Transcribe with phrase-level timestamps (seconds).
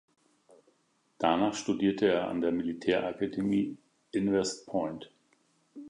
[1.19, 3.77] Danach studierte er an der Militärakademie
[4.13, 5.11] in West Point.